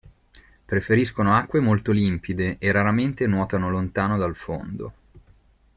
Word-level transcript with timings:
Preferiscono 0.65 1.35
acque 1.35 1.59
molto 1.59 1.91
limpide 1.91 2.55
e 2.57 2.71
raramente 2.71 3.27
nuotano 3.27 3.69
lontano 3.69 4.17
dal 4.17 4.33
fondo. 4.35 4.93